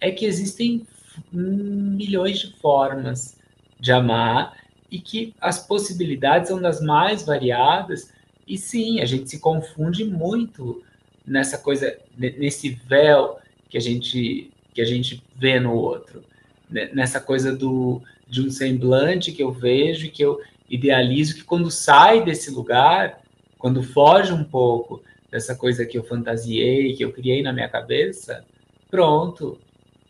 [0.01, 0.85] é que existem
[1.31, 3.37] milhões de formas
[3.79, 4.57] de amar
[4.91, 8.11] e que as possibilidades são das mais variadas.
[8.45, 10.83] E sim, a gente se confunde muito
[11.25, 13.39] nessa coisa, nesse véu
[13.69, 16.23] que a gente que a gente vê no outro,
[16.69, 20.39] nessa coisa do de um semblante que eu vejo e que eu
[20.69, 23.21] idealizo que quando sai desse lugar,
[23.57, 28.43] quando foge um pouco dessa coisa que eu fantasiei, que eu criei na minha cabeça,
[28.89, 29.59] pronto.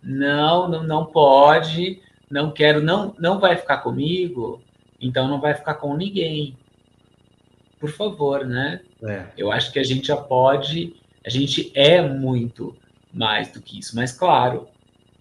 [0.02, 4.62] Não, não, não pode, não quero, não, não vai ficar comigo,
[5.00, 6.56] então não vai ficar com ninguém.
[7.80, 8.82] Por favor, né?
[9.04, 9.26] É.
[9.38, 10.96] Eu acho que a gente já pode,
[11.26, 12.76] a gente é muito
[13.14, 14.68] mais do que isso, mas claro,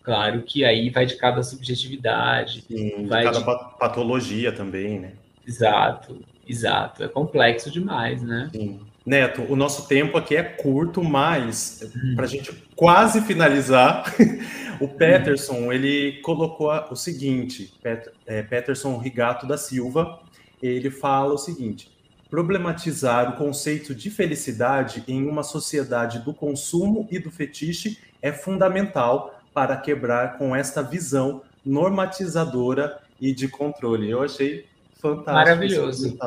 [0.03, 3.78] claro que aí vai de cada subjetividade, Sim, vai de cada de...
[3.78, 5.12] patologia também, né?
[5.46, 7.03] Exato, exato.
[7.03, 8.51] É complexo demais, né?
[8.53, 8.80] Sim.
[9.09, 12.14] Neto, o nosso tempo aqui é curto, mas hum.
[12.14, 14.04] para a gente quase finalizar,
[14.78, 20.20] o Peterson ele colocou o seguinte: Pet, é, Peterson Rigato da Silva,
[20.62, 21.90] ele fala o seguinte:
[22.28, 29.40] problematizar o conceito de felicidade em uma sociedade do consumo e do fetiche é fundamental
[29.54, 34.11] para quebrar com esta visão normatizadora e de controle.
[34.11, 34.66] Eu achei
[35.00, 35.32] fantástico.
[35.32, 36.18] Maravilhoso.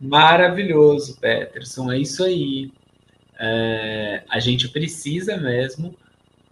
[0.00, 1.90] Maravilhoso, Peterson.
[1.90, 2.70] É isso aí.
[3.38, 5.94] É, a gente precisa mesmo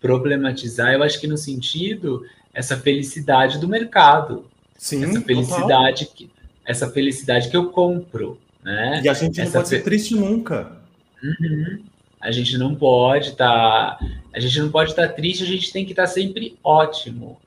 [0.01, 2.25] problematizar, eu acho que no sentido,
[2.55, 4.47] essa felicidade do mercado.
[4.77, 6.31] Sim, essa felicidade que
[6.67, 9.01] essa felicidade que eu compro, né?
[9.05, 9.77] E a gente não pode fe...
[9.77, 10.77] ser triste nunca.
[11.23, 11.85] Uhum.
[12.21, 13.99] A gente não pode estar, tá...
[14.33, 17.39] a gente não pode estar tá triste, a gente tem que estar tá sempre ótimo,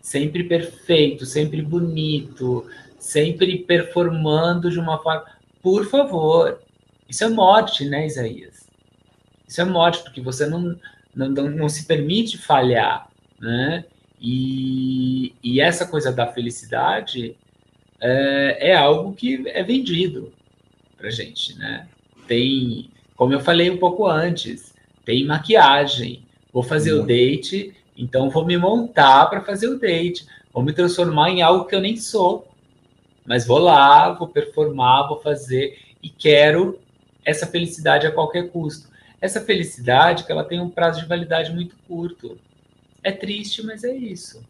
[0.00, 2.64] sempre perfeito, sempre bonito,
[2.98, 5.24] sempre performando de uma forma.
[5.62, 6.60] Por favor,
[7.08, 8.68] isso é morte, né, Isaías?
[9.46, 10.78] Isso é morte, porque você não,
[11.14, 13.08] não, não se permite falhar,
[13.38, 13.84] né?
[14.20, 17.36] E, e essa coisa da felicidade
[18.00, 20.32] é, é algo que é vendido
[20.96, 21.88] para gente, né?
[22.26, 26.22] Tem, como eu falei um pouco antes, tem maquiagem.
[26.52, 30.26] Vou fazer o date, então vou me montar para fazer o date.
[30.52, 32.49] Vou me transformar em algo que eu nem sou
[33.26, 36.78] mas vou lá, vou performar, vou fazer e quero
[37.24, 38.88] essa felicidade a qualquer custo.
[39.20, 42.38] Essa felicidade que ela tem um prazo de validade muito curto.
[43.02, 44.42] É triste, mas é isso,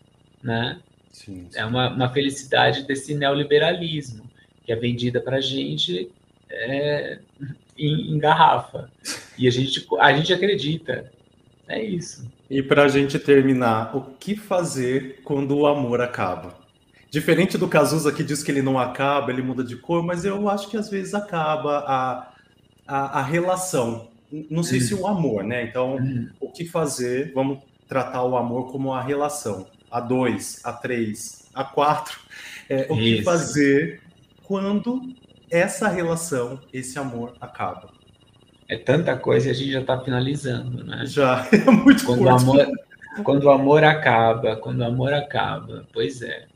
[0.43, 0.81] né?
[1.11, 1.59] Sim, sim.
[1.59, 4.25] É uma, uma, felicidade desse neoliberalismo
[4.65, 6.11] que é vendida para a gente
[6.49, 7.19] é,
[7.77, 8.91] em, em, garrafa
[9.37, 11.11] e a gente a gente acredita.
[11.67, 12.29] É isso.
[12.49, 16.60] E para a gente terminar, o que fazer quando o amor acaba?
[17.11, 20.49] Diferente do Cazuza que diz que ele não acaba, ele muda de cor, mas eu
[20.49, 22.33] acho que às vezes acaba a,
[22.87, 24.09] a, a relação.
[24.49, 25.65] Não sei se o amor, né?
[25.65, 25.99] Então,
[26.39, 27.33] o que fazer?
[27.35, 27.59] Vamos
[27.89, 29.67] tratar o amor como a relação.
[29.91, 32.21] A dois, a três, a quatro.
[32.69, 33.17] É, o Isso.
[33.17, 34.01] que fazer
[34.45, 35.03] quando
[35.51, 37.91] essa relação, esse amor acaba?
[38.69, 41.05] É tanta coisa e a gente já está finalizando, né?
[41.07, 42.33] Já, é muito quando curto.
[42.33, 42.67] O amor,
[43.25, 46.47] quando o amor acaba, quando o amor acaba, pois é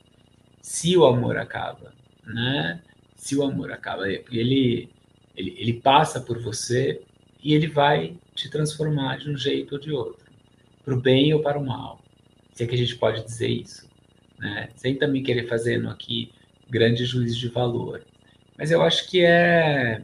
[0.65, 1.93] se o amor acaba,
[2.25, 2.81] né?
[3.17, 4.89] Se o amor acaba, ele,
[5.37, 7.03] ele, ele passa por você
[7.43, 10.25] e ele vai te transformar de um jeito ou de outro,
[10.83, 12.03] para o bem ou para o mal.
[12.55, 13.87] Se é que a gente pode dizer isso,
[14.39, 14.71] né?
[14.75, 16.33] Sem também querer fazendo aqui
[16.71, 18.03] grande juízo de valor.
[18.57, 20.01] Mas eu acho que é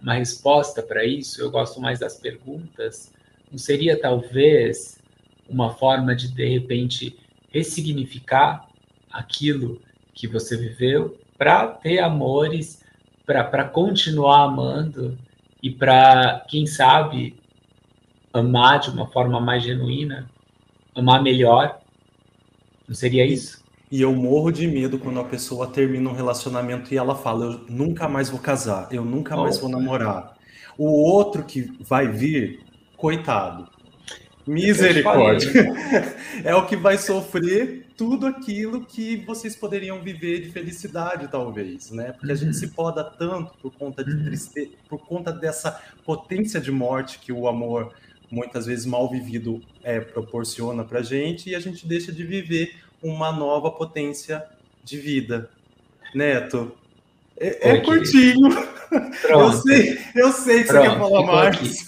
[0.00, 1.38] uma resposta para isso.
[1.38, 3.12] Eu gosto mais das perguntas.
[3.52, 4.98] Não seria talvez
[5.46, 7.18] uma forma de de repente
[7.50, 8.69] ressignificar
[9.10, 9.80] aquilo
[10.14, 12.82] que você viveu para ter amores,
[13.26, 15.16] para continuar amando
[15.62, 17.38] e para, quem sabe,
[18.32, 20.30] amar de uma forma mais genuína,
[20.94, 21.80] amar melhor.
[22.86, 23.62] Não seria isso?
[23.90, 27.60] E eu morro de medo quando a pessoa termina um relacionamento e ela fala: Eu
[27.68, 30.36] nunca mais vou casar, eu nunca mais vou namorar.
[30.78, 32.60] O outro que vai vir,
[32.96, 33.68] coitado,
[34.46, 35.50] misericórdia,
[36.44, 42.12] é o que vai sofrer tudo aquilo que vocês poderiam viver de felicidade, talvez, né?
[42.12, 46.72] Porque a gente se poda tanto por conta de tristeza, por conta dessa potência de
[46.72, 47.92] morte que o amor,
[48.30, 53.30] muitas vezes mal vivido, é, proporciona para gente, e a gente deixa de viver uma
[53.30, 54.46] nova potência
[54.82, 55.50] de vida.
[56.14, 56.74] Neto,
[57.36, 58.48] é, é curtinho.
[59.20, 59.20] Pronto.
[59.28, 61.86] Eu sei, eu sei que Pronto, você quer falar mais.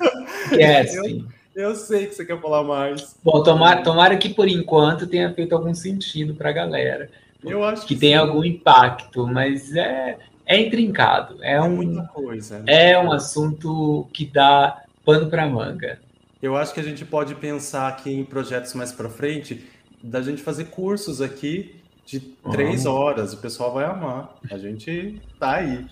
[0.52, 1.24] Yes, eu,
[1.54, 3.16] eu sei que você quer falar mais.
[3.22, 7.10] Bom, tomara, tomara que por enquanto tenha feito algum sentido para a galera.
[7.44, 11.42] Eu acho que, que tenha algum impacto, mas é, é intrincado.
[11.42, 12.60] É, é um, muita coisa.
[12.60, 12.90] Né?
[12.92, 15.98] É um assunto que dá pano para manga.
[16.40, 19.64] Eu acho que a gente pode pensar aqui em projetos mais para frente,
[20.02, 23.32] da gente fazer cursos aqui de três horas.
[23.32, 24.36] O pessoal vai amar.
[24.50, 25.86] A gente tá aí.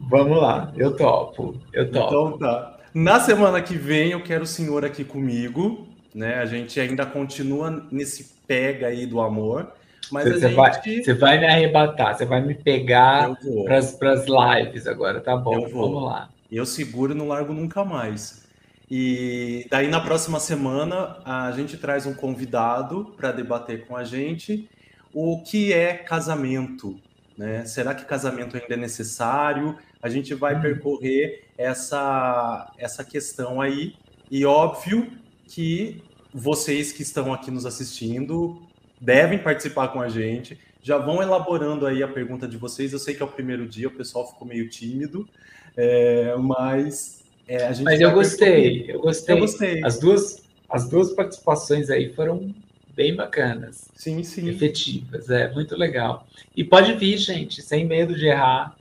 [0.00, 1.56] Vamos lá, eu topo.
[1.72, 2.06] Eu topo.
[2.06, 2.78] Então tá.
[2.94, 6.34] Na semana que vem eu quero o senhor aqui comigo, né?
[6.34, 9.72] A gente ainda continua nesse pega aí do amor,
[10.10, 10.54] Mas você, gente...
[10.54, 13.34] vai, você vai me arrebatar, você vai me pegar
[13.66, 15.68] para as lives agora, tá bom?
[15.68, 16.28] Vamos lá.
[16.50, 18.42] Eu seguro e não largo nunca mais.
[18.90, 24.68] E daí na próxima semana a gente traz um convidado para debater com a gente
[25.14, 27.00] o que é casamento,
[27.38, 27.64] né?
[27.64, 29.78] Será que casamento ainda é necessário?
[30.02, 30.60] A gente vai hum.
[30.60, 33.94] percorrer essa essa questão aí
[34.30, 35.12] e óbvio
[35.46, 36.02] que
[36.34, 38.60] vocês que estão aqui nos assistindo
[39.00, 40.58] devem participar com a gente.
[40.82, 42.92] Já vão elaborando aí a pergunta de vocês.
[42.92, 45.28] Eu sei que é o primeiro dia, o pessoal ficou meio tímido,
[45.76, 47.84] é, mas é, a gente.
[47.84, 49.84] Mas eu gostei, eu gostei, eu gostei.
[49.84, 52.54] As duas, as duas participações aí foram
[52.94, 53.90] bem bacanas.
[53.94, 54.48] Sim, sim.
[54.48, 56.26] Efetivas, é muito legal.
[56.56, 58.76] E pode vir, gente, sem medo de errar,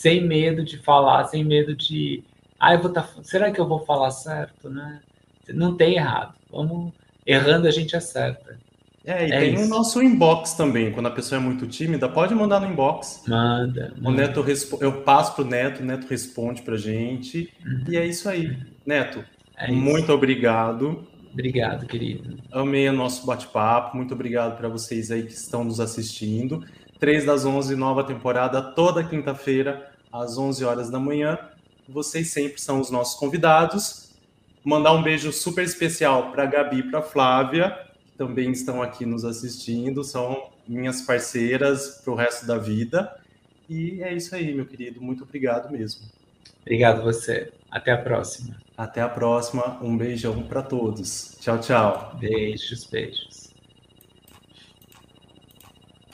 [0.00, 2.24] sem medo de falar, sem medo de.
[2.58, 3.06] Ah, eu vou tá...
[3.22, 5.00] Será que eu vou falar certo, né?
[5.50, 6.34] Não tem errado.
[6.50, 6.92] Vamos
[7.26, 8.58] errando a gente acerta.
[9.04, 9.64] É, e é tem isso.
[9.64, 10.90] o nosso inbox também.
[10.90, 13.24] Quando a pessoa é muito tímida, pode mandar no inbox.
[13.28, 13.92] Manda.
[14.02, 14.78] O Neto respo...
[14.80, 17.52] Eu passo pro Neto, o Neto responde pra gente.
[17.62, 17.84] Uhum.
[17.90, 18.56] E é isso aí.
[18.86, 19.22] Neto,
[19.54, 20.12] é muito isso.
[20.12, 21.06] obrigado.
[21.30, 22.38] Obrigado, querido.
[22.50, 23.98] Amei o nosso bate-papo.
[23.98, 26.64] Muito obrigado para vocês aí que estão nos assistindo.
[26.98, 31.38] 3 das 11, nova temporada, toda quinta-feira, às 11 horas da manhã.
[31.88, 34.10] Vocês sempre são os nossos convidados.
[34.64, 37.90] Mandar um beijo super especial para Gabi e para Flávia
[38.20, 43.10] também estão aqui nos assistindo, são minhas parceiras para o resto da vida.
[43.66, 45.00] E é isso aí, meu querido.
[45.00, 46.02] Muito obrigado mesmo.
[46.60, 47.50] Obrigado você.
[47.70, 48.58] Até a próxima.
[48.76, 49.78] Até a próxima.
[49.82, 51.34] Um beijão para todos.
[51.40, 52.14] Tchau, tchau.
[52.20, 53.39] Beijos, beijos.